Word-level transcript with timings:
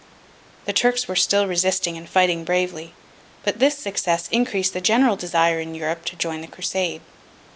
The 0.65 0.73
Turks 0.73 1.07
were 1.07 1.15
still 1.15 1.45
resisting 1.45 1.95
and 1.95 2.09
fighting 2.09 2.43
bravely, 2.43 2.95
but 3.43 3.59
this 3.59 3.77
success 3.77 4.27
increased 4.31 4.73
the 4.73 4.81
general 4.81 5.15
desire 5.15 5.59
in 5.59 5.75
Europe 5.75 6.05
to 6.05 6.15
join 6.15 6.41
the 6.41 6.47
Crusade. 6.47 7.01